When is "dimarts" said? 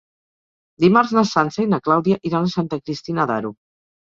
0.85-1.13